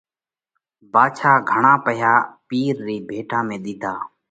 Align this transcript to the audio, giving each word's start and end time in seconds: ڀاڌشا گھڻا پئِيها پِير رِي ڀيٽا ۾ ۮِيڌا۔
ڀاڌشا 0.93 1.31
گھڻا 1.49 1.73
پئِيها 1.85 2.13
پِير 2.47 2.75
رِي 2.87 2.97
ڀيٽا 3.09 3.39
۾ 3.47 3.57
ۮِيڌا۔ 3.63 3.93